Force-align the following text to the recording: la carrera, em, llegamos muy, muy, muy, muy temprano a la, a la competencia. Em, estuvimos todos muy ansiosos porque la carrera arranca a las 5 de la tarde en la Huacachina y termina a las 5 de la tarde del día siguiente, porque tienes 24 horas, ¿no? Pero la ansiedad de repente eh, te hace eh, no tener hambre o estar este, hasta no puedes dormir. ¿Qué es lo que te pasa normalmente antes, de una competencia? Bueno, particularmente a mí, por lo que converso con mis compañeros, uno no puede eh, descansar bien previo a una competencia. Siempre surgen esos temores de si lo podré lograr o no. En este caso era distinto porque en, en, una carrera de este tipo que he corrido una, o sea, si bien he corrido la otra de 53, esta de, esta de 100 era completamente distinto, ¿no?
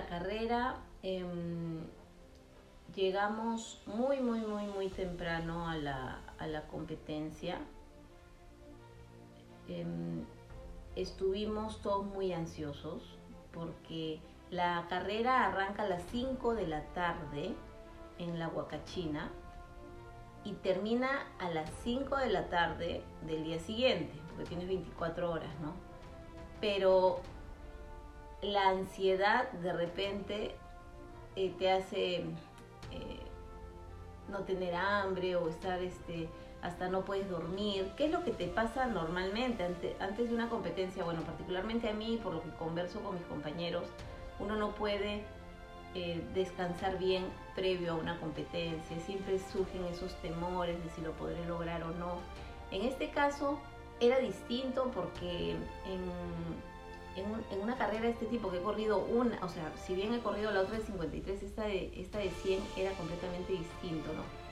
la 0.00 0.06
carrera, 0.06 0.76
em, 1.02 1.84
llegamos 2.94 3.82
muy, 3.86 4.20
muy, 4.20 4.40
muy, 4.40 4.64
muy 4.64 4.88
temprano 4.88 5.68
a 5.68 5.76
la, 5.76 6.20
a 6.38 6.46
la 6.46 6.62
competencia. 6.68 7.58
Em, 9.68 10.24
estuvimos 10.96 11.82
todos 11.82 12.06
muy 12.06 12.32
ansiosos 12.32 13.02
porque 13.52 14.20
la 14.50 14.86
carrera 14.88 15.46
arranca 15.46 15.82
a 15.82 15.88
las 15.88 16.02
5 16.10 16.54
de 16.54 16.66
la 16.66 16.82
tarde 16.94 17.54
en 18.18 18.38
la 18.38 18.48
Huacachina 18.48 19.30
y 20.44 20.54
termina 20.54 21.26
a 21.38 21.50
las 21.50 21.70
5 21.84 22.16
de 22.16 22.30
la 22.30 22.48
tarde 22.48 23.02
del 23.26 23.44
día 23.44 23.58
siguiente, 23.58 24.18
porque 24.28 24.46
tienes 24.46 24.66
24 24.66 25.30
horas, 25.30 25.60
¿no? 25.60 25.74
Pero 26.58 27.20
la 28.42 28.68
ansiedad 28.68 29.50
de 29.52 29.72
repente 29.72 30.54
eh, 31.36 31.54
te 31.58 31.70
hace 31.70 32.16
eh, 32.16 33.20
no 34.28 34.40
tener 34.40 34.74
hambre 34.74 35.36
o 35.36 35.48
estar 35.48 35.82
este, 35.82 36.28
hasta 36.62 36.88
no 36.88 37.02
puedes 37.02 37.28
dormir. 37.28 37.90
¿Qué 37.96 38.06
es 38.06 38.10
lo 38.10 38.24
que 38.24 38.32
te 38.32 38.46
pasa 38.46 38.86
normalmente 38.86 39.64
antes, 40.00 40.28
de 40.28 40.34
una 40.34 40.48
competencia? 40.48 41.04
Bueno, 41.04 41.22
particularmente 41.22 41.88
a 41.88 41.92
mí, 41.92 42.18
por 42.22 42.34
lo 42.34 42.42
que 42.42 42.50
converso 42.50 43.00
con 43.00 43.14
mis 43.14 43.24
compañeros, 43.24 43.84
uno 44.38 44.56
no 44.56 44.70
puede 44.72 45.22
eh, 45.94 46.22
descansar 46.34 46.98
bien 46.98 47.24
previo 47.54 47.92
a 47.92 47.94
una 47.96 48.18
competencia. 48.20 48.98
Siempre 49.00 49.38
surgen 49.38 49.84
esos 49.86 50.14
temores 50.22 50.82
de 50.82 50.90
si 50.90 51.00
lo 51.00 51.12
podré 51.12 51.44
lograr 51.46 51.82
o 51.82 51.90
no. 51.92 52.18
En 52.70 52.82
este 52.82 53.10
caso 53.10 53.58
era 54.00 54.18
distinto 54.18 54.90
porque 54.94 55.52
en, 55.52 56.00
en, 57.16 57.60
una 57.60 57.76
carrera 57.76 58.04
de 58.04 58.10
este 58.10 58.26
tipo 58.26 58.50
que 58.50 58.58
he 58.58 58.62
corrido 58.62 58.98
una, 58.98 59.38
o 59.44 59.48
sea, 59.48 59.72
si 59.86 59.94
bien 59.94 60.14
he 60.14 60.20
corrido 60.20 60.50
la 60.50 60.60
otra 60.60 60.78
de 60.78 60.84
53, 60.84 61.42
esta 61.42 61.64
de, 61.64 61.92
esta 61.96 62.18
de 62.18 62.30
100 62.30 62.60
era 62.76 62.92
completamente 62.92 63.52
distinto, 63.52 64.12
¿no? 64.12 64.49